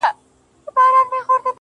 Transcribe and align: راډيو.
راډيو. 0.05 1.43